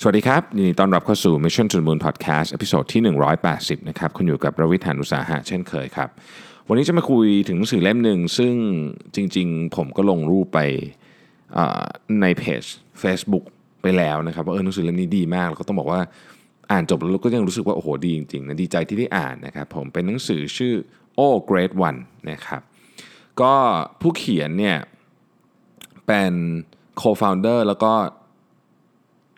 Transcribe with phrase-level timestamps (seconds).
[0.00, 3.02] สวัสดีครับ ยินดีต้อนรับเข้าสู่ Mission to the Moon Podcast ตอนที่
[3.44, 6.08] 180 นะครับ คุณอยู่กับประวิทยานุสาหะเช่นเคยครับ
[6.68, 8.54] วันนี้จะมาคุยถึงหนังสือเล่มหนึ่ง ซึ่ง
[9.14, 10.60] จริงๆ ผมก็ลงรูปไป
[12.20, 12.62] ในเพจ
[13.02, 13.44] Facebook
[13.82, 16.00] ไปแล้วนะครับ ว่าเออหนังสือเล่มนี้ดีมาก แล้วก็ต้องบอกว่า
[16.70, 20.74] อ่านจบแล้วก็ยังรู้สึกว่า โอ้โห ดีจริงๆนะดีใจที่ได้อ่านนะครับผมเป็นหนังสือชื่อ
[21.20, 22.00] Oh Great One
[22.30, 22.62] นะครับ
[23.40, 23.54] ก็
[24.00, 24.78] ผู้เขียนเนี่ย
[26.06, 26.32] เป็น
[27.00, 27.92] co-founder แล้วก็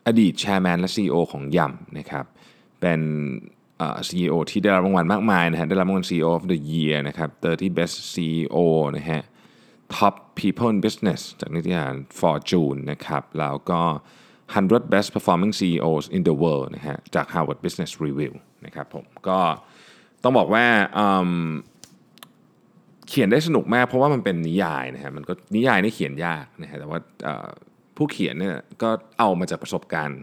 [0.09, 2.25] อดีตแชร์แมนและ CEO ของยำนะครับ
[2.81, 3.01] เป็น
[4.09, 8.57] CEO ที่ได้รับรางวัลมากมายนะฮะได้รับรางวัล CEO of the Year นะครับ30 Best CEO
[8.97, 9.21] นะฮะ
[9.97, 13.83] Top People in Business จากนิตยสาร Fortune นะครับแล้วก็
[14.37, 18.33] 100 Best Performing CEOs in the World นะฮะจาก Harvard Business Review
[18.67, 19.41] นะครับผมก็
[20.23, 20.65] ต้องบอกว่า
[23.09, 27.01] เขียนได้สนุกมากเพราะว่ามันเป็นนิยายนะฮะมันก็นิยายนี่เขียนยากนะฮะแต่ว่า
[27.99, 30.21] ผู้เขียนเนี่ยก็เอามาจากประสบการณ์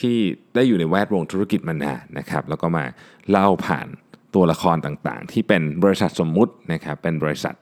[0.00, 0.16] ที่
[0.54, 2.84] ได้อยู่ในแวดวงธุรกิจมานานนะครับ แล้วก็มา
[3.30, 3.86] เล่าผ่าน
[4.34, 7.54] ตัวละครต่างๆ ที่เป็นบริษัทสมมุตินะครับเป็นบริษัท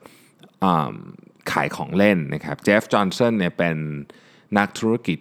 [1.51, 3.77] ขายของเล่นนะครับเจฟฟ์จอห์นสันเนี่ยเป็น
[4.57, 5.19] นักธุรกิจ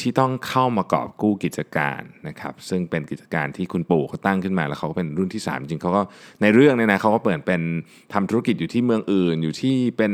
[0.00, 6.02] ที่ต้องเข้ามากอบกู้กิจการนะครับซึ่งเป็นกิจการที่คุณปู่เขาตั้งขึ้นมา แล้วเขาก็เป็นรุ่นที่ 3 จริงเขาก็
[6.42, 7.62] ในเรื่องเนี่ยนะเขาก็เปิดเป็น
[8.12, 10.12] ทำธุรกิจอยู่ที่เมืองอื่น อยู่ที่เป็น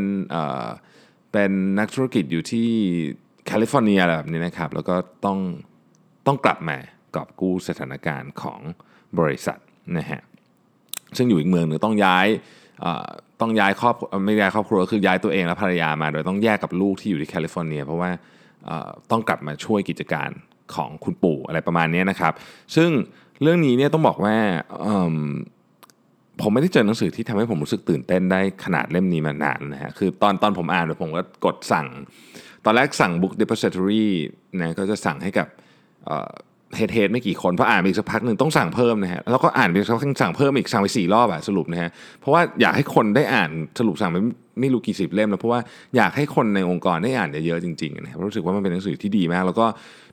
[1.33, 2.69] เป็นนักธุรกิจอยู่ที่
[3.47, 5.39] แคลิฟอร์เนียอะไรแบบนี้นะครับ แล้วก็ต้อง
[6.27, 6.79] ต้องกลับมา
[7.15, 8.61] กอบกู้สถานการณ์ของ
[9.19, 9.59] บริษัท
[9.99, 10.21] นะฮะ
[11.17, 12.27] ซึ่งอยู่อีกเมืองหนึ่งต้องย้าย
[13.41, 18.11] ต้องย้ายครอบไม่ย้ายครอบครัวคือย้ายตัวเองและภรรยามา โดยต้องแยกกับลูกที่อยู่ที่แคลิฟอร์เนีย เพราะว่า
[19.11, 20.31] ต้องกลับมาช่วยกิจการ
[20.75, 22.33] ของคุณปู่อะไรประมาณนี้นะครับ
[22.77, 22.91] ซึ่ง
[23.43, 24.37] เรื่องนี้เนี่ยต้องบอกว่า
[26.41, 31.87] ผมไม่ได้เจอหนังสือที่ทำให้ผมรู้สึกตื่นเต้นได้ขนาดเล่มนี้มานานนะฮะคือตอนตอนผมอ่านผมก็กดสั่ง
[32.65, 34.07] ตอนแรกสั่ง Book Depository
[34.61, 35.49] นะก็จะสั่งให้กับ
[36.77, 44.17] เฮดเฮดไม่กี่คนพออ่านไปอีกสักพักหนึ่งต้องสั่งเพิ่มนะฮะแล้วก็อ่านไปสักพักสั่งเพิ่มอีกสั่งไปสี่รอบอะสรุปนะฮะเพราะว่าอยากให้คนได้อ่านสรุปสั่งไป
[44.61, 45.61] ไม่รู้กี่สิบเล่มแล้วเพราะว่า
[45.97, 49.67] อยากให้คนในองค์กรได้อ่านเยอะๆจริงๆนะครับรู้สึกว่ามันเป็นหนังสือที่ดีมาก แล้วก็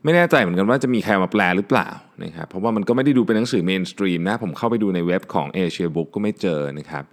[0.03, 1.89] ไม่แน่ใจเหมือนกันว่าจะมีใครมาแปลหรือเปล่า
[2.23, 7.03] นะครับเพราะว่ามันก็ไม่ได้ดูเป็นหนังสือ mainstream นะผมเข้าไปดูในเว็บของเอเชียบุ๊กก็ไม่เจอนะครับ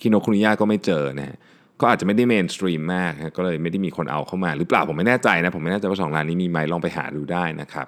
[0.00, 1.36] คิโนคุนิยาก็ไม่เจอนะ
[1.80, 7.86] ก็อาจจะไม่ได้ mainstream มากก็เลยไม่ได้มีคนเอาเข้ามาหรือเปล่าผมไม่แน่ใจนะผมไม่แน่ใจว่าสองร้านนี้มีไหมลองไปหาดูได้นะครับ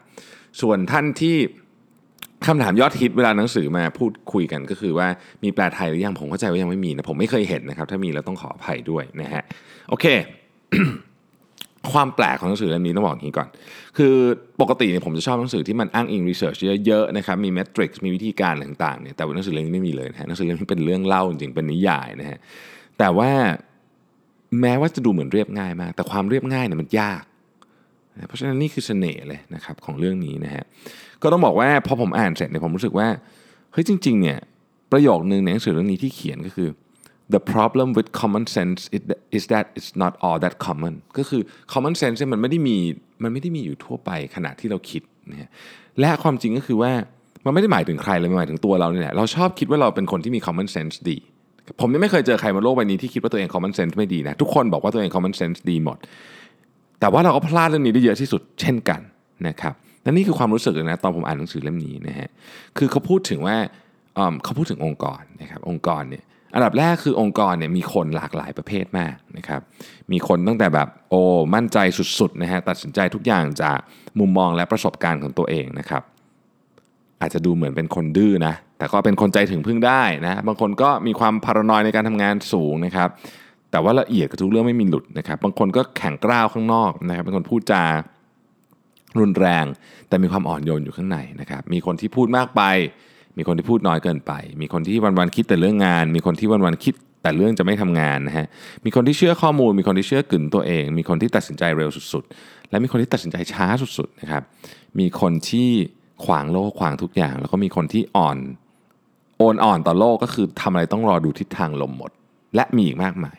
[0.61, 1.37] ส่วนท่านที่
[2.47, 5.09] คำถามยอดฮิตเวลาหนังสือมาพูดคุยกันก็คือว่า
[5.45, 9.43] มีแปลไทยหรือยังผมเข้าใจว่ายังไม่มีนะผมไม่เคยเห็นนะครับ ถ้ามีเราต้องขออภัยด้วยนะฮะ
[9.89, 10.07] โอเค
[11.93, 13.49] ความแปลกของหนังสือเล่มนี้ต้องบอกอย่างนี้ก่อน
[13.97, 14.15] คือ
[14.61, 16.57] ปกติเนี่ยผมจะชอบหนังสือที่มันอ้างอิงรีเสิร์ช
[16.87, 22.39] เยอะๆนะครับมีเมทริกซ์มีวิธีการต่างๆเนี่ยแต่ว่าหนังสือเล่มนี้ไม่มีเลยนะฮะหนังสือเล่มนี้เป็นเรื่องเล่าจริงเป็นนิยายนะฮะ
[22.99, 23.31] แต่ว่า
[24.61, 27.23] แม้ว่าจะดูเหมือนเรียบง่ายมาก แต่ความเรียบง่ายเนี่ยมันยาก
[28.29, 30.65] เพราะฉะนั้นนี่คือเสน่ห์เลยนะครับของเรื่องนี้นะฮะ
[31.23, 33.09] ก็ต้องบอกว่าพอผมอ่านเสร็จเนี่ยผมรู้สึกว่า
[33.73, 34.39] เฮ้ยจริงๆเนี่ย
[34.93, 36.69] ประโยคนึงในหนังสือเรื่องนี้ที่เขียนก็คือ
[37.35, 38.81] the problem with common sense
[39.37, 41.43] is that it's not all that common ก็คือ
[41.73, 42.77] common sense เนี่ยมันไม่ได้มี
[43.23, 45.51] มันไม่ได้มีอยู่ทั่วไปขนาดที่เราคิดนะ
[46.01, 46.93] และความจริงก็คือว่า
[47.45, 51.17] มันไม่ได้หมายถึงใครเลยมันหมายถึงตัวเราเนี่ยแหละเราชอบคิดว่าเราเป็นคนที่มี common sense ดี
[51.81, 55.99] ผมยังไม่เคยเจอใครบนโลกใบนี้ที่คิดว่าตัวเอง common sense ไม่ดีนะทุกคนบอกว่าตัวเอง common sense ดีหมด
[57.01, 59.01] แต่ว่าเราก็พลาดเรื่องนี้ได้เยอะที่สุดเช่นกัน
[59.49, 62.29] นะครับและนี่คือความรู้สึกนะตอนผมอ่านหนังสือเล่มนี้นะฮะ
[62.79, 63.57] คือเขาพูดถึงว่า
[64.45, 66.25] เขาพูดถึงองค์กรนะครับองค์กรเนี่ย
[66.55, 69.61] อันดับแรกคือองค์กรเนี่ยมีคนหลากหลายประเภทมากนะครับ
[70.13, 71.23] มีคนตั้งแต่แบบโอ้
[71.55, 71.79] มั่นใจ
[72.19, 73.79] สุดๆนะฮะตัดสินใจทุกอย่างจาก
[74.21, 76.03] มุมมองและประสบการณ์ของตัวเองนะครับ
[77.21, 83.09] อาจจะดูเหมือนเป็นคนดื้อนะแต่ก็เป็นคนใจถึงพึ่งได้นะบางคนก็มีความพารานอยในการทำงานสูงนะครับ
[83.71, 87.85] แต่ว่าละเอียดกับทุกเรื่องไม่มีหลุดนะครับ บางคนก็แข็งกร้าวข้างนอกนะครับเป็นคนพูดจา
[89.21, 89.65] รุนแรง
[90.09, 92.63] แต่มีความอ่อนโยนอยู่ข้างในนะครับ มีคนที่พูดมากไป
[93.37, 98.47] มีคนที่พูดน้อยเกินไป มีคนที่วันๆคิดแต่เรื่องงาน มีคนที่วันๆคิดแต่เรื่องจะไม่ทำงานนะฮะ
[98.85, 103.67] มีคนที่เชื่อข้อมูล มีคนที่เชื่อกึ่นตัวเอง มีคนที่ตัดสินใจเร็วสุดๆ และมีคนที่ตัดสินใจช้า
[103.99, 104.43] สุดๆนะครับ
[104.99, 105.69] มีคนที่
[106.25, 108.39] ขวางโลกขวางทุกอย่าง แล้วก็มีคนที่อ่อน
[109.39, 112.11] โอนอ่อนต่อโลกก็คือทำอะไรต้องรอดูทิศทางลมหมด
[112.55, 113.37] และมีอีกมากมาย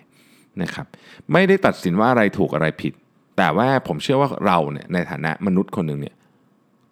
[0.61, 0.85] นะครับ
[1.33, 2.93] ไม่ได้ตัดสินว่าอะไรถูกอะไรผิด
[3.37, 6.15] แต่ว่าผมเชื่อว่าเราเนี่ยในฐานะมนุษย์คนหนึ่งเนี่ย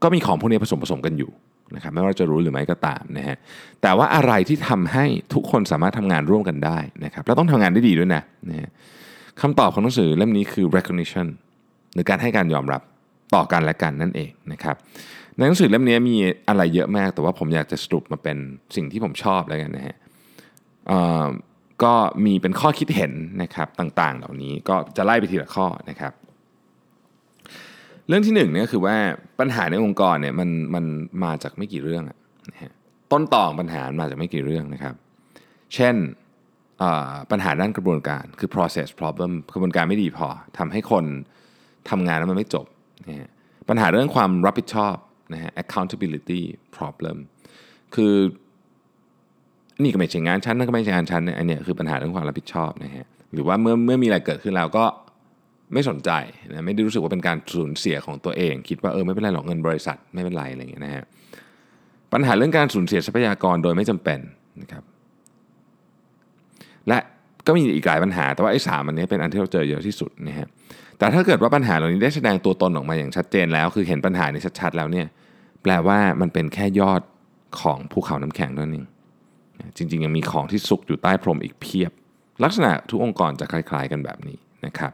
[0.03, 1.31] ก็มีของพวกนี้ผสมผสมกันอยู่
[1.75, 3.37] นะครับไม่ว่าจะรู้หรือไม่ก็ตามนะฮะ
[3.81, 8.69] แต่ว่าอะไรที่ทำให้ทุกคนสามารถทำงานร่วมกันได้นะครับแล้วต้องทำงานได้ดีด้วยนะนะฮะ
[9.41, 11.27] คำตอบของหนังสือเล่มนี้คือ recognition
[11.93, 12.81] หรือการให้การยอมรับ
[13.35, 14.75] ต่อกันและกันนั่นเองนะครับ
[15.35, 16.15] ในหนังสือเล่มนี้มี
[16.47, 18.37] อะไรเยอะมาก แต่ว่าผมอยากจะสรุปมาเป็น
[18.75, 19.95] สิ่งที่ผมชอบแล้วกันนะฮะ
[21.83, 21.93] ก็
[22.25, 23.11] มีเป็นข้อคิดเห็น
[23.43, 26.13] นะครับต่างๆ เหล่านี้ก็จะไล่ไปทีละข้อนะครับ
[28.07, 28.95] เรื่องที่หนึ่งเนี่ยคือว่า
[29.39, 30.85] ปัญหาในองค์กรเนี่ยมันมัน
[31.23, 32.71] มาจากไม่กี่เรื่องนะฮะ
[33.11, 34.95] ต้นต่อปัญหามาจากไม่กี่เรื่องนะครับ
[35.75, 35.95] เช่น
[37.31, 40.27] ปัญหาด้านกระบวนการคือ process problem กระบวนการไม่ดีพอ
[40.57, 41.05] ทำให้คน
[41.89, 42.65] ทำงานแล้วมันไม่จบ
[43.07, 43.29] นะฮะ
[43.69, 44.95] ปัญหาเรื่องความรับผิดชอบ
[45.33, 46.41] นะฮะ accountability
[46.75, 47.17] problem
[47.95, 48.13] คือ
[49.83, 54.85] นี่ก็ไม่ใช่งานฉันนั่นก็ไม่ใช่งานฉันเนี่ยอันนี้คือปัญหาเรื่องความรับผิดชอบนะฮะหรือว่าเมื่อเมื่อมีอะไรเกิดขึ้นแล้วก็
[55.73, 56.11] ไม่สนใจ
[56.51, 61.03] นะไม่ได้รู้สึกว่าเป็นการสูญเสียของตัวเอง คิดว่าเออไม่เป็นไรหรอกเงินบริษัทไม่เป็นไรอะไรอย่างเงี้ยนะฮะ
[62.13, 64.19] ปัญหาเรื่องการสูญเสียทรัพยากรโดยไม่จำเป็น
[64.61, 64.83] นะครับ
[66.87, 66.99] และ
[67.47, 70.47] ก็มีอีกหลายปัญหา แต่ว่าไอ้สามอันนี้เป็นอันที่เราเจอเยอะที่สุดนะฮะ
[70.97, 75.07] แต่ถ้าเกิดว่าปัญหาเหล่านี้ได้แสดงตัวตนออกมาอย่างชัดเจนแล้ว คือเห็นปัญหานี้ชัดๆแล้วเนี่ย
[75.63, 77.01] แปลว่ามันเป็นแค่ยอด
[77.61, 78.87] ของภูเขาน้ำแข็งเท่านั้นเอง
[79.77, 81.91] จริง ๆ ยังมีของที่ซุกอยู่ใต้พรมอีกเพียบ
[82.43, 84.91] ลักษณะทุกองค์กรจะคล้าย ๆ กันแบบนี้นะครับ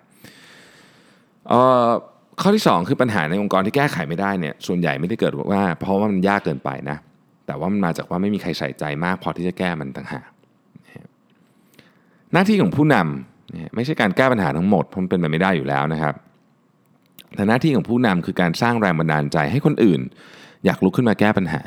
[2.41, 6.97] ข้อที่ 2 คือปัญหาในองค์กรที่แก้ไขไม่ได้เนี่ยส่วนใหญ่ไม่ได้เกิดว่า เพราะว่ามันยากเกินไปนะ
[7.45, 10.29] แต่ว่ามันมาจากว่าไม่มีใครใส่ใจมากพอที่จะแก้มันต่างหาก
[12.33, 16.15] หน้าที่ของผู้นำไม่ใช่การแก้ปัญหาทั้งหมดเพราะมันเป็นไปไม่ได้อยู่แล้วนะครับ
[17.35, 20.01] แต่หน้าที่ของผู้นำคือการสร้างแรงบันดาลใจให้คนอื่น
[20.65, 21.62] อยากลุกขึ้นมาแก้ปัญหา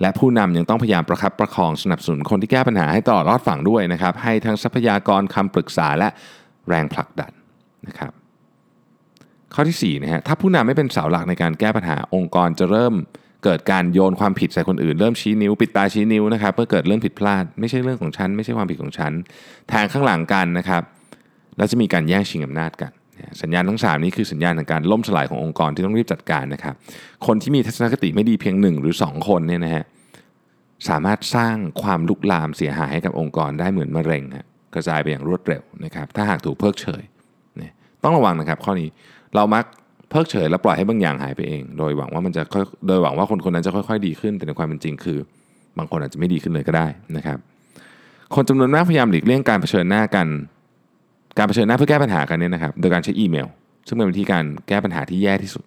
[0.00, 6.08] และผู้นำยังต้องพยายามประคับประคองสนับสนุนคนที่แก้ปัญหาให้ตลอดรอดฝั่งด้วยนะครับ ให้ทั้งทรัพยากรคำปรึกษาและ
[6.68, 7.32] แรงผลักดัน
[7.88, 8.12] นะครับ
[9.54, 12.94] ข้อที่4นะฮะถ้าผู้นำไม่เป็นเสาหลักในการแก้ปัญหาองค์กรจะเริ่ม
[13.44, 19.12] เกิดการโยนความผิดใส่คนอื่น เริ่มชี้นิ้ว ปิดตาชี้นิ้วนะครับเมื่อเกิดเรื่องผิดพลาด ไม่ใช่เรื่องของฉัน ไม่ใช่ความผิดของฉัน
[19.68, 20.82] แทงข้างหลังกันนะครับ
[21.56, 22.90] แล้วจะมีการแย่งชิงอำนาจกัน
[23.42, 26.74] สัญญาณทั้ง 3 นี้คือสัญญาณของการล่มสลายขององค์กรที่ต้องรีบจัดการนะครับ
[27.26, 29.84] คนที่มีทัศนคติไม่ดีเพียงหนึ่งหรือ 2 คนเนี่ยนะฮะ
[30.88, 34.24] สามารถสร้างความลุกลามเสียหายให้กับองค์กรได้เหมือนมะเร็ง
[34.74, 37.02] กระจายไปอย่างรวดเร็วนะครับ ถ้าหากถูกเพิกเฉย
[38.04, 38.88] ต้องระวังนะครับ ข้อนี้
[39.34, 39.64] เรามัก
[40.10, 42.42] เพิกเฉยแล้วปล่อยให้บางอย่างหายไปเอง โดยหวังว่ามันจะ
[42.86, 45.18] โดยหวังว่าคนคนนั้นจะค่อยๆ ดีขึ้น แต่ในความเป็นจริงคือ
[45.78, 47.38] บางคนอาจจะไม่ดีขึ้นเลยก็ได้นะครับ
[48.34, 50.26] คนจำนวนมากพยายามหลีกเลี่ยงการเผชิญหน้ากัน
[51.36, 53.48] การเผชิญหน้าเพื่อแก้ปัญหากันเนี่ยนะครับ โดยการใช้อีเมล
[53.86, 55.64] ซึ่งเป็นวิธีการแก้ปัญหาที่แย่ที่สุด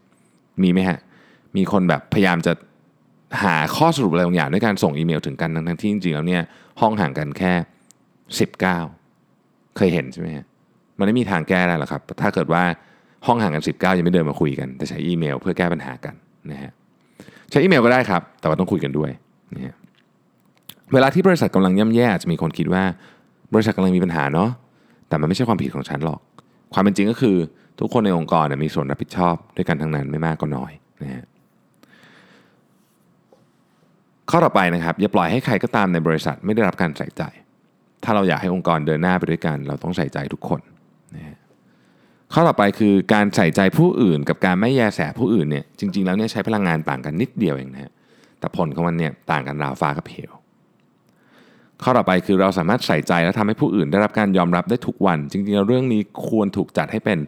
[0.64, 0.98] มีไหมฮะ
[1.56, 2.54] มีคนแบบพยายามจะ
[3.44, 6.42] หาข้อสรุปอะไรบางอย่างด้วยการส่งอีเมลถึงกันทั้งที่จริงๆแล้วเนี่ย
[6.82, 7.54] ห้องห่างกันแค่
[8.50, 8.60] 19
[9.78, 10.46] เคยเห็นใช่ไหมฮะ
[11.00, 12.64] มันไม่มีทางแก้ได้หรอกครับ ถ้าเกิดว่า
[13.28, 16.14] ห้องห่างกัน 19 ยังไม่เดินมาคุยกัน แต่ใช้อีเมล เพื่อแก้ปัญหากัน
[16.52, 16.72] นะฮะ
[17.52, 19.12] ใช้อีเมลก็ได้ครับ แต่ว่าต้องคุยกันด้วย
[19.56, 19.76] นะฮะ
[20.94, 22.84] เวลาที่บริษัทกำลังย่ำแย่จะมีคนคิดว่า
[23.54, 24.50] บริษัทกำลังมีปัญหาเนาะ
[25.08, 26.20] แต่มันไม่ใช่ความผิดของฉันหรอก
[26.74, 27.36] ความเป็นจริงก็คือ
[27.80, 30.72] ทุกคนในองค์กรมีส่วนรับผิดชอบด้วยกันทั้งนั้นไม่มากก็น้อย
[31.04, 31.26] นะฮะ
[34.30, 37.24] ข้อต่อไปนะครับอย่าปล่อยให้ใครก็ตามในบริษัทไม่ได้รับการใส่ใจ
[38.04, 40.62] ถ้าเราอยากให้องค์กรเดินหน้าไปด้วยกัน เราต้องใส่ใจทุกคน
[41.16, 41.38] นะฮะ
[42.34, 47.92] ข้อต่อไปคือการใส่ใจผู้อื่น กับการไม่แยแสผู้อื่นเนี่ยจริง ๆ แล้วเนี่ยใช้พลังงานต่างกันนิดเดียวเองนะฮะ
[48.40, 50.32] แต่ผลของมันเนี่ยต่างกันราวฟ้ากับเหว
[51.84, 57.20] ข้อต่อไปคือเราสามารถใส่ใจและทำให้ผู้อื่นได้รับการยอมรับได้ทุกวัน จริงๆเรื่องนี้ควรถูกจัดให้เป็น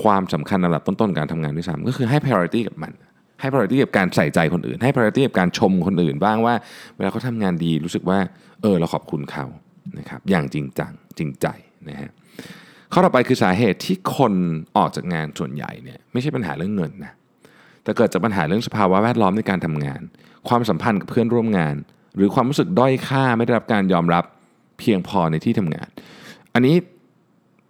[0.00, 2.92] ความสำคัญลำดับต้นๆการทำงานด้วยซ้ำก็คือให้ priority กับมัน
[3.40, 6.54] ให้ priority กับการใส่ใจคนอื่น ให้ priority กับการชมคนอื่นบ้างว่า
[6.96, 8.18] เวลาเขาทำงานดีรู้สึกว่า
[8.62, 9.46] เออเราขอบคุณเขา
[9.98, 11.46] นะครับอย่างจริงจังจริงใจ
[11.88, 12.10] นะฮะ
[12.92, 14.32] ข้อต่อไปคือสาเหตุที่คน
[14.76, 17.12] ออกจากงานส่วนใหญ่เนี่ยไม่ใช่ปัญหาเรื่องเงินนะ
[17.82, 20.00] แต่เกิดจากปัญหาเรื่องสภาวะแวดล้อมในการทำงาน
[20.48, 21.74] ความสัมพันธ์กับเพื่อนร่วมงาน
[22.16, 24.24] หรือความรู้สึกด้อยค่าไม่ได้รับการยอมรับ
[24.78, 25.88] เพียงพอในที่ทำงาน
[26.54, 26.74] อันนี้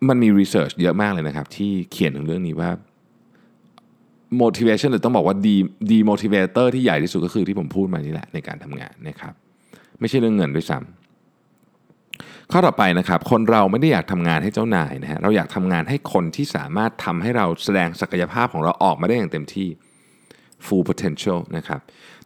[0.08, 2.70] มันมีรีเสิร์ชเยอะมากเลยนะครับ ที่เขียนถึงเรื่องนี้ว่า
[4.42, 5.48] motivation หรือต้องบอกว่า d
[5.92, 9.34] demotivator ที่ใหญ่ที่สุดก็คือที่ผมพูดมานี่แหละในการทำงานนะครับ
[10.00, 19.68] ไม่ใช่เรื่องเงินด้วยซ้ำข้อต่อไปนะครับ คนเราไม่ได้อยากทำงานให้เจ้านายนะฮะเราอยากทำงานให้คนที่สามารถทำให้เราแสดงศักยภาพของเราออกมาได้อย่างเต็มที่
[20.66, 21.80] full potential นะครับ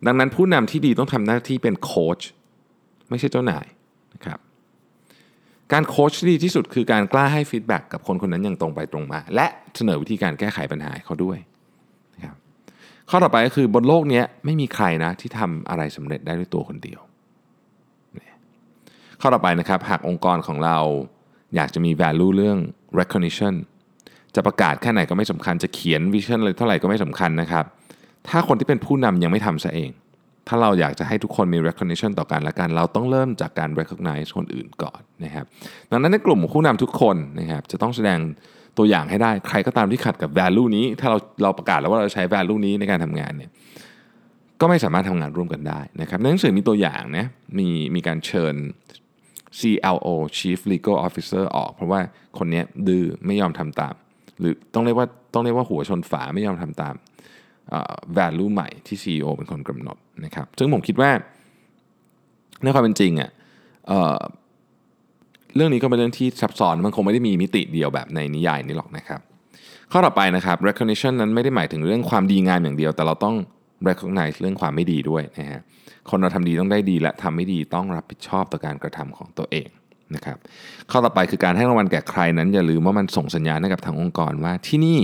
[0.06, 2.20] ดังนั้นผู้นำที่ดีต้องทำหน้าที่เป็นโค้ช
[3.10, 3.66] ไม่ใช่เจ้านาย
[4.14, 4.38] นะครับ
[5.72, 11.38] การโค้ชที่ดีที่สุดคือการกล้าให้ฟีดแบ็กกับคนคนนั้นอย่างตรงไปตรงมา และเสนอวิธีการแก้ไขปัญหาเขาด้วย
[12.14, 12.36] นะครับ
[13.10, 17.00] ข้อต่อไปก็คือบนโลกนี้ไม่มีใครนะที่ทำอะไรสำเร็จได้ด้วยตัวคนเดียว
[19.20, 20.78] ข้อต่อไปนะครับหากองค์กรของเรา
[21.54, 22.58] อยากจะมี value เรื่อง
[23.00, 23.54] recognition
[24.34, 27.64] จะประกาศแค่ไหนก็ไม่สำคัญจะเขียนวิชั่นอะไรเท่าไหร่ก็ไม่สำคัญนะครับ
[28.28, 29.90] ถ้าคนที่เป็นผู้นำยังไม่ทำซะเอง
[30.48, 35.44] ถ้าเราอยากจะให้ทุกคนมี recognition ต่อกันและกัน เราต้องเริ่มจากการ recognize คนอื่นก่อนนะครับ
[35.90, 38.18] ดังนั้นในกลุ่มผู้นำทุกคนนะครับจะต้องแสดง
[38.78, 43.50] ตัวอย่างให้ได้ ใครก็ตามที่ขัดกับ value นี้ ถ้าเราเราประกาศแล้วว่าเราใช้ value นี้ในการทำงานเนี่ย
[44.60, 47.26] ก็ไม่สามารถทำงานร่วมกันได้นะครับในหนังสือมีตัวอย่างนะ
[47.58, 48.54] มีมีการเชิญ
[49.58, 50.08] CLO
[50.38, 52.00] Chief Legal Officer ออก เพราะว่า
[52.38, 53.94] คนนี้ดื้อไม่ยอมทำตาม
[54.40, 56.94] หรือต้องเรียกว่าต้องเรียกว่าหัวชนฝาไม่ยอมทำตาม
[58.18, 61.10] value ใหม่ที่ CEO เป็นคนกำหนดนะครับซึ่งผมคิดว่า
[62.62, 63.30] ในความเป็นจริงอะ
[63.88, 69.20] เเรื่องนี้ก็เป็นเรื่องที่ซับซ้อนมันคงไม่ได้มีมิติเดียวแบบในนิยายนี้หรอกนะครับ
[69.92, 73.36] ข้อต่อไปนะครับ recognition นั้นไม่ได้หมายถึงเรื่องความดีงามอย่างเดียว แต่เราต้อง
[73.88, 75.60] recognize เรื่องความไม่ดีด้วยนะฮะ
[76.10, 79.68] คนเราทำดีต้องได้ดีและทำไม่ดีต้องรับผิดชอบต่อการกระทำของตัวเอง
[80.14, 80.38] นะครับ
[80.90, 85.00] ข้อต่อไปคือการให้รางวัลแก่ใครนั้นอย่าลืมว่ามันส่งสัญญาณให้กับทางองค์กรว่าที่นี่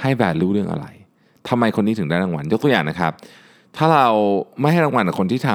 [0.00, 0.86] ให้ value เรื่องอะไร
[1.48, 3.12] ทำไมคนนี้ถึงได้รางวัลยกตัวอย่างนะครับ
[3.76, 4.08] ถ้าเรา
[4.60, 5.50] ไม่ให้รางวัลกับคนที่ท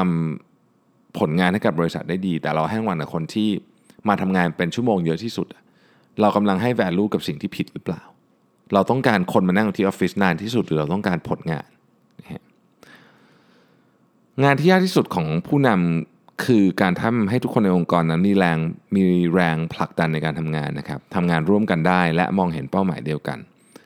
[0.57, 3.49] ำผลงานให้กับบริษัทได้ดี แต่เราให้รางวัลกับคนที่
[4.07, 5.47] มาทำงานเป็นชั่วโมงเยอะที่สุด
[6.21, 8.01] เรากำลังให้ value กับสิ่งที่ผิดหรือเปล่า
[8.73, 11.67] เราต้องการคนมานั่งที่ออฟฟิศนานที่สุดหรือเราต้องการผลงาน
[14.43, 18.57] งานที่ยากที่สุดของผู้นำคือการทำให้ทุกคนในองค์กรนั้นมีแรง
[18.95, 23.39] มีแรงผลักดันในการทำงานนะครับทำงานร่วมกันได้และมองเห็นเป้าหมายเดียวกัน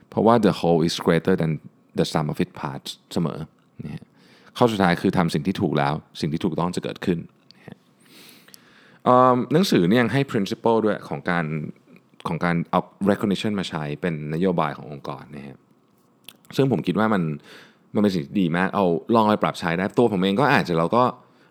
[0.10, 1.52] เพราะว่า the whole is greater than
[2.00, 3.40] the sum of its parts เสมอ
[3.84, 4.04] นะ
[4.58, 7.20] ข้อสุดท้ายคือทำสิ่งที่ถูกแล้ว สิ่งที่ถูกต้องจะเกิดขึ้น
[9.54, 11.46] หนังสือเนี่ยยังให้ principle ด้วยของการ
[12.28, 15.58] ของการเอา recognition มาใช้เป็นนโยบายขององค์กรนะฮะ
[16.56, 17.24] ซึ่งผมคิดว่ามัน
[17.94, 21.04] มันเป็นสิ่งที่ดีมาก เอาลองไปปรับใช้ได้ตัวผมเองก็อาจจะเราก็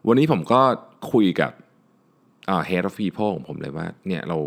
[0.09, 0.61] วันนี้ผมก็
[1.12, 1.52] คุยกับ
[2.69, 4.38] head of people ของผมเลยว่าเนี่ยเรา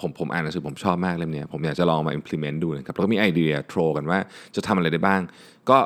[0.00, 4.18] ผมผมอ่านหนังสือผมชอบมากเล่มเนี้ยผมอยากจะลองมา implement ดูนะครับแล้วก็มีไอเดียโทรกันว่า
[4.56, 5.20] จะทำอะไรได้บ้าง
[5.70, 5.78] ก็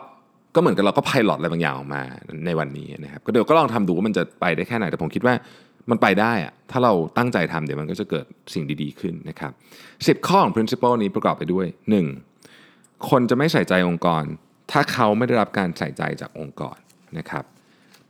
[0.54, 2.02] ก็เหมือนกับเราก็ pilot อะไรบางอย่างออกมา
[2.46, 5.34] ในวันนี้นะครับก็เดี๋ยวก็ลองทำดูว่ามันจะไปได้แค่ไหนแต่ผมคิดว่า
[5.90, 9.52] มันไปได้อะถ้าเราตั้งใจทำเดี๋ยวมันก็จะเกิดสิ่งดีๆขึ้นนะครับ
[10.06, 11.66] สิบข้อของ principle นี้ประกอบไปด้วย
[12.38, 13.10] 1.
[13.10, 14.22] คนจะไม่ใส่ใจองค์กร
[14.72, 16.78] ถ้าเขาไม่ได้รับการใส่ใจจากองค์กร
[17.18, 17.44] นะครับ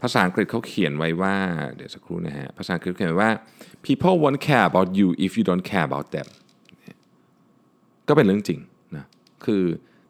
[0.03, 1.37] ภาษาอังกฤษเขาเขียนไว้ว่า
[1.77, 3.33] เดี๋ยวสักครู่นะฮะ ภาษาอังกฤษเขียนไว้ว่า
[3.87, 6.29] people won't care about you if you don't care about them
[8.09, 8.61] ก็เป็นเรื่องจริง
[8.97, 9.05] นะ
[9.45, 9.63] คือ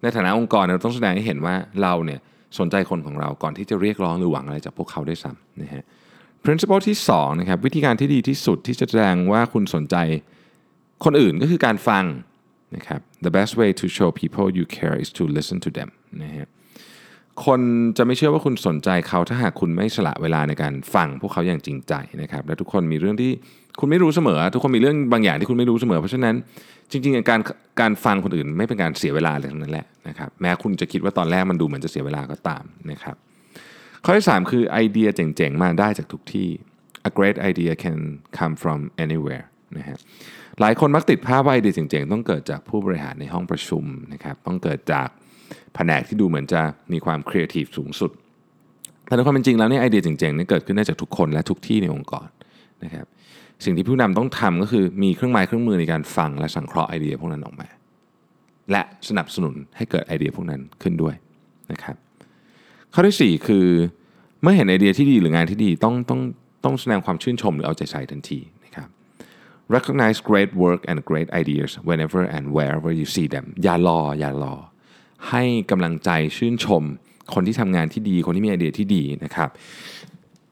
[0.02, 2.20] ในฐานะองค์กรเราต้องแสดงให้เห็นว่าเราเนี่ย
[2.58, 5.82] สนใจคนของเราก่อนที่จะเรียกร้องหรือหวังอะไรจากพวกเขาด้วยซ้ำนะฮะ
[6.44, 9.96] principle ที่2นะครับวิธีการที่ดีที่สุดที่จะแสดงว่าคุณสนใจ
[11.04, 12.04] คนอื่นก็คือการฟัง
[12.76, 15.90] นะครับ the best way to show people you care is to listen to them
[16.22, 16.46] นะฮะ
[17.46, 17.60] คน
[17.98, 23.32] จะไม่เชื่อว่าคุณสนใจเขาถ้าหากคุณไม่สละเวลาในการฟังพวกเขาอย่างจริงใจนะครับและทุกคนมีเรื่องที่
[23.80, 26.34] คุณไม่รู้เสมอ ทุกคนมีเรื่องบางอย่างที่คุณไม่รู้เสมอ เพราะฉะนั้น
[26.90, 27.40] จริงๆการ
[27.80, 33.16] การฟังคนอื่นไม่เป็นการเสียเวลาเลยทั้งนั้นแหละนะครับแม้คุณจะคิดว่าตอนแรกมันดูเหมือนจะเสียเวลาก็ตามนะครับ
[34.04, 36.48] ข้อที่ 3 คือไอเดียเจ๋งๆ มาได้จากทุกที่
[37.08, 37.98] a great idea can
[38.38, 39.44] come from anywhere
[39.78, 39.98] นะฮะ
[40.60, 45.08] หลายคนมักติดภาพว่าไอเดียเจ๋งๆ ต้องเกิดจากผู้บริหารในห้องประชุมนะครับต้องเกิดจาก
[45.74, 46.60] แผนกที่ดูเหมือนจะ
[46.92, 48.10] มีความครีเอทีฟสูงสุด
[49.06, 52.28] แต่ในความเป็นจริงแล้วเนี่ยไอเดียเจ๋งๆนี่เกิดขึ้นได้จากทุกคนและทุกที่ในองค์กร
[52.84, 53.06] นะครับ
[53.64, 57.68] สิ่งที่ผู้นำต้องทำก็คือมีเครื่องไม้เครื่องมือในการฟังและสังเคราะห์ไอเดียพวกนั้นออกมา
[58.70, 61.14] และสนับสนุนให้เกิดไอเดียพวกนั้นขึ้นด้วย
[61.72, 61.96] นะครับ
[62.94, 63.66] ข้อที่ 4 คือ
[64.42, 66.20] เมื่อเห็นไอเดียที่ดีหรืองานที่ดีต้องต้อง
[66.64, 68.88] ต้องแสดงความชื่นชมหรือเอาใจใส่ทันทีนะครับ
[69.74, 74.54] recognize great work and great ideas whenever and wherever you see them อย่ารออย่ารอ
[75.30, 76.82] ให้กำลังใจชื่นชม
[77.34, 79.48] คนที่ทำงานที่ดี คนที่มีไอเดียที่ดีนะครับ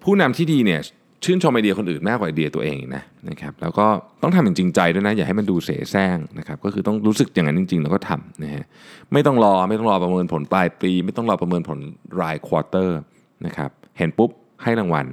[0.03, 0.81] ผู้นำที่ดีเนี่ย
[1.25, 3.87] ชื่นชมไอเดียคนอื่นมากกว่าไอเดียตัวเองนะนะครับแล้วก็
[4.23, 8.65] ต้องทำอย่างจริงใจด้วยนะ อย่าให้มันดูเสแสร้งนะครับก็คือต้องรู้สึกอย่างนั้นจริง ๆ แล้วก็ทำนะฮะ
[9.13, 11.79] ไม่ต้องรอไม่ต้องรอประเมินผลปลายปี ไม่ต้องรอประเมินผล
[12.21, 12.99] ราย quarter
[13.47, 14.31] นะครับเห็นปุ๊บ
[14.63, 15.07] ให้รางวัล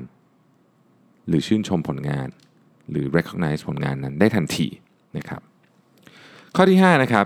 [1.27, 2.27] หรือชื่นชมผลงาน
[2.89, 4.67] หรือ recognize ผลงานนั้นได้ทันที
[5.17, 5.41] นะครับ
[6.55, 7.25] ข้อที่5นะครับ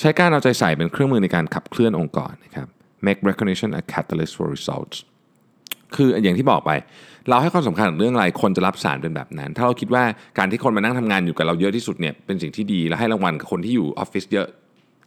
[0.00, 2.66] ใช้การเอาใจใส่เป็นเครื่องมือในการขับเคลื่อนองค์กรนะครับ
[3.06, 4.96] make recognition a catalyst for results
[5.94, 6.70] คืออย่างที่บอกไป
[7.28, 10.04] เราให้ความสำคัญกับเรื่องอะไรคนจะรับสารเป็นแบบนั้น ถ้าเราคิดว่า
[10.38, 14.46] การที่คนมานั่งทำงานอยู่กับเราเยอะที่สุดเนี่ยเป็นสิ่งที่ดีและให้รางวัลกับคนที่อยู่ออฟฟิศเยอะ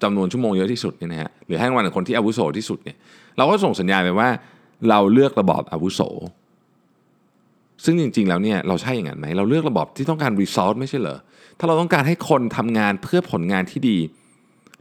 [0.04, 2.98] จำนวนชั่วโมงเยอะที่สุดเนี่ยนะฮะหรือให้รางวัลกับคนที่อาวุโสที่สุดเนี่ย
[3.38, 4.30] เราก็ส่งสัญญาณไปว่า
[4.90, 6.02] เราเลือกระบอบอาวุโส
[7.84, 11.18] ซึ่งจริง ๆ แล้วเนี่ยเราใช่อย่างนั้นไหมเราเลือกระบอบที่ต้องการ result ไม่ใช่เหรอ
[11.60, 13.98] ถ้าเราต้องการให้คนทำงานเพื่อผลงานที่ดี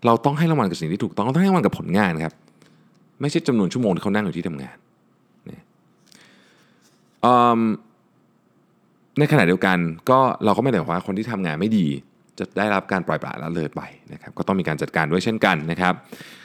[0.07, 2.35] เราต้องให้รางวัลกับสิ่งที่ถูกต้องเราต้องให้รางวัลกับผลงานครับ
[3.21, 4.77] ไม่ใช่จำนวนชั่วโมงที่เขานั่งอยู่ที่ทำงาน
[9.19, 9.79] ในขณะเดียวกัน
[10.11, 11.87] ก็เราก็ไม่ได้บอกว่าคนที่ทำงานไม่ดี
[12.39, 13.83] จะได้รับการปล่อยปละละเลยไป
[14.13, 15.95] นะครับก็ต้องมีการจัดการด้วยเช่นกันนะครับ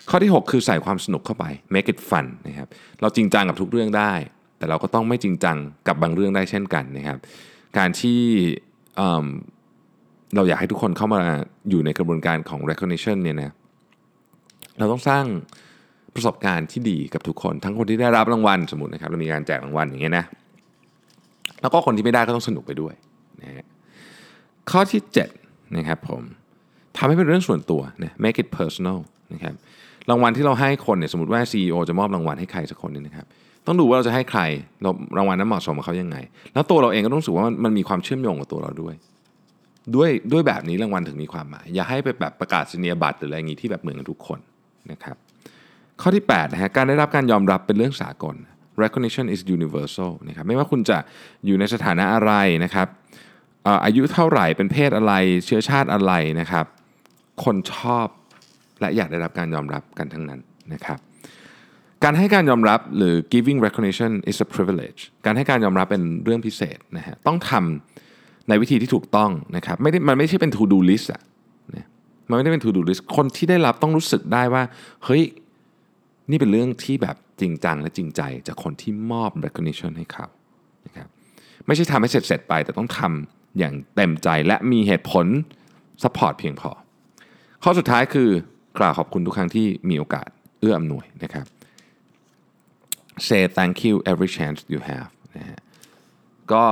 [0.09, 2.67] ข้อที่ 6 คือใส่ความสนุกเข้าไป make it fun นะครับ
[3.01, 4.13] เราจริงจังกับทุกเรื่องได้
[4.57, 7.17] แต่เราก็ต้องไม่จริงจังกับบางเรื่องได้เช่นกันนะครับ
[7.77, 8.21] การที่
[10.35, 11.21] เราอยากให้ทุกคนเข้ามา
[11.69, 13.51] อยู่ในกระบวนการของ recognition เนี่ยนะ
[14.79, 15.25] เราต้องสร้าง
[16.15, 20.25] ประสบการณ์ที่ดีกับทุกคน ทั้งคนที่ได้รับรางวัลสมมตินะครับเรามีการแจกรางวัลอย่างเงี้ยนะ
[21.61, 22.93] แล้วก็คนที่ไม่ได้ก็ต้องสนุกไปด้วย
[23.41, 23.65] นะฮะ
[24.71, 25.01] ข้อที่
[25.39, 26.21] 7นะครับผม
[26.97, 28.99] ทำให้เป็นเรื่องส่วนตัวนะ make it personal
[29.33, 29.53] นะครับ
[30.09, 33.25] รางวัลที่เราให้คนเนี่ยสมมติว่า CEO จะมอบรางวัลให้ใครสักคนนึงนะครับ
[33.65, 34.41] ต้องดูว่าเราจะให้ใคร
[34.81, 36.17] เรารางวัลนั้นเหมาะสมกับเขายังไง
[36.53, 38.95] แล้วตัวเราเองก็ต้องรู้สึกว่ามันมีความเชื่อมโยงกับตัวเราด้วย
[39.95, 44.39] ด้วยด้วยแบบนี้รางวัลถึงมีความหมาย อย่าให้ไปแบบประกาศนียบัตรหรืออะไรอย่างนี้ที่แบบเหมือนกันทุกคน
[44.91, 45.15] นะครับ
[46.01, 48.35] ข้อที่8นะฮะการได้รับการยอมรับเป็นเรื่องสากล
[48.83, 50.97] recognition is universal นะครับไม่ว่าคุณจะ
[51.45, 52.87] อยู่ในสถานะอะไรนะครับ
[53.85, 55.13] อายุเท่าไหร่เป็นเพศอะไร
[55.45, 56.65] เชื้อชาติอะไรนะครับ
[57.43, 58.07] คนชอบ
[58.81, 60.39] และอยากได้รับการยอมรับกันทั้งนั้น
[60.73, 60.99] นะครับ
[62.03, 68.06] การให้การยอมรับหรือ giving recognition is a privilege การให้การยอมรับเป็นเรื่องพิเศษนะฮะต้องทำ
[68.49, 71.21] ในวิธีที่ถูกต้องนะครับไม่ได้มันไม่ใช่เป็น to do list อะ
[71.75, 71.87] นะ
[72.29, 74.63] มันไม่ได้เป็น to do list คนที่ได้รับต้องรู้สึกได้ว่า
[75.05, 75.23] เฮ้ย
[76.29, 80.27] นี่เป็นเรื่องที่แบบจริงจังและจริงใจ จากคนที่มอบ recognition ให้เขา
[80.85, 81.07] นะครับ
[81.65, 85.25] ไม่ใช่ทำให้เสร็จๆไป แต่ต้องทำอย่างเต็มใจและมีเหตุผล
[86.03, 86.71] support เพียงพอ
[87.63, 88.29] ข้อสุดท้ายคือ
[88.79, 90.27] กล่าวขอบคุณทุกครั้งที่มีโอกาส
[90.59, 91.45] เอื้ออำนวยนะครับ
[93.27, 95.59] say thank you every chance you have นะฮะ
[96.51, 96.65] ก็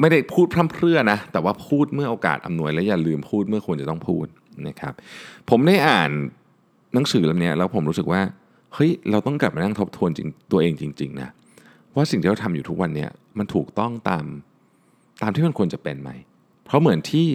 [0.00, 4.26] ไม่ได้พูดพร่ำเพรื่อนะ แต่ว่าพูดเมื่อโอกาสอำนวยและอย่าลืมพูดเมื่อควรจะต้องพูด
[4.68, 4.94] นะครับ
[5.50, 6.10] ผมได้อ่าน
[6.94, 8.20] หนังสือเล่มนี้แล้วผมรู้สึกว่า
[8.74, 11.28] เฮ้ยเราต้องกลับมานั่งทบทวนจริงตัวเองจริง ๆนะ
[11.96, 13.06] ว่าสิ่งที่เราทำอยู่ทุกวันเนี้
[13.38, 14.24] มันถูกต้องตาม
[15.22, 16.10] ตามที่มันควรจะเป็นไหม
[16.64, 17.26] เพราะเหมือนที่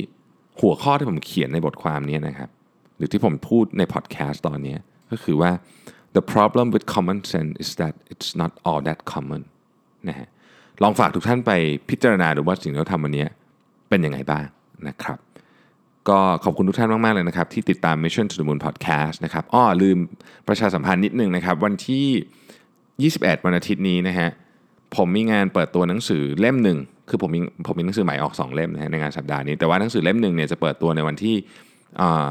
[0.62, 2.50] หัวข้อที่ผมเขียนในบทความนี้นะครับ
[2.98, 4.76] หรือที่ผมพูดในพอดแคสต์ตอนนี้
[5.12, 5.52] ก็คือว่า
[6.16, 9.42] the problem with common sense is that it's not all that common
[10.08, 10.28] นะฮะ
[10.84, 11.52] ลองฝากทุกท่านไป
[11.90, 13.26] พิจารณาดูว่าสิ่งที่เราทำวันนี้
[13.90, 14.46] เป็นยังไงบ้าง
[14.88, 15.20] นะครับ
[16.10, 19.98] ก็ขอบคุณทุกท่านมาก ๆ เลยนะครับ ที่ติดตาม Mission to the Moon Podcast นะครับอ้อลืม
[20.48, 24.30] ประชาสัมพันธ์นิดนึงนะครับ วันที่ 21 วันอาทิตย์นี้นะฮะ
[24.96, 26.78] ผมมีงานเปิดตัวหนังสือเล่มหนึ่ง
[27.10, 31.36] คือผมมีผมมีหนังสือใหม่ออก 2 เล่มนะฮะในงานสัปดาห์นี้ แต่ว่าหนังสือเล่มหนึ่งเนี่ยจะเปิดตัวในวันที่
[32.02, 32.30] อ่า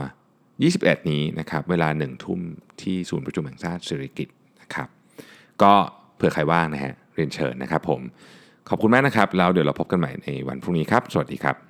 [0.55, 2.41] 21 นี้นะครับเวลา 1 ทุ่ม
[2.83, 4.29] ที่ศูนย์ประชุมแห่งชาติสิริกิต
[4.61, 4.89] นะครับ
[5.63, 5.73] ก็
[6.17, 8.01] เผื่อใครว่างนะฮะเรียนเชิญนะครับผม
[8.69, 11.68] ขอบคุณมากนะครับแล้วเดี๋ยวเราพบกันใหม่ในวันพรุ่งนี้ครับ สวัสดีครับ